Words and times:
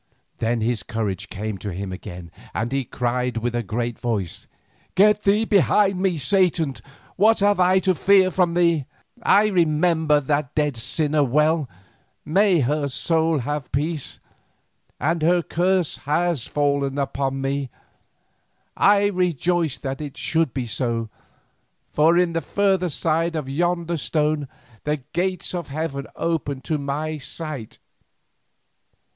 Then 0.39 0.61
his 0.61 0.81
courage 0.81 1.29
came 1.29 1.59
to 1.59 1.71
him 1.71 1.91
again, 1.91 2.31
and 2.55 2.71
he 2.71 2.85
cried 2.85 3.37
with 3.37 3.53
a 3.53 3.61
great 3.61 3.99
voice: 3.99 4.47
"Get 4.95 5.21
thee 5.25 5.45
behind 5.45 5.99
me, 5.99 6.17
Satan, 6.17 6.73
what 7.17 7.39
have 7.41 7.59
I 7.59 7.77
to 7.81 7.93
fear 7.93 8.31
from 8.31 8.55
thee? 8.55 8.85
I 9.21 9.49
remember 9.49 10.19
that 10.19 10.55
dead 10.55 10.75
sinner 10.75 11.23
well—may 11.23 12.61
her 12.61 12.87
soul 12.87 13.37
have 13.41 13.71
peace—and 13.71 15.21
her 15.21 15.43
curse 15.43 15.97
has 15.97 16.47
fallen 16.47 16.97
upon 16.97 17.39
me. 17.39 17.69
I 18.75 19.05
rejoice 19.09 19.77
that 19.77 20.01
it 20.01 20.17
should 20.17 20.51
be 20.51 20.65
so, 20.65 21.11
for 21.91 22.17
on 22.19 22.33
the 22.33 22.41
further 22.41 22.89
side 22.89 23.35
of 23.35 23.47
yonder 23.47 23.97
stone 23.97 24.47
the 24.83 25.03
gates 25.13 25.53
of 25.53 25.67
heaven 25.67 26.07
open 26.15 26.61
to 26.61 26.79
my 26.79 27.19
sight. 27.19 27.77